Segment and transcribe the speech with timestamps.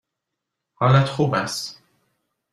[0.75, 1.83] حالت خوب است؟